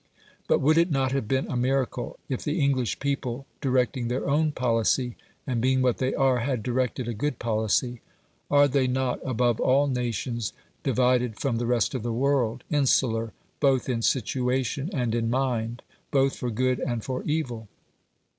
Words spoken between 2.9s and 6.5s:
people, directing their own policy, and being what they are,